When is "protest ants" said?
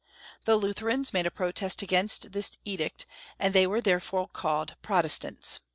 4.81-5.59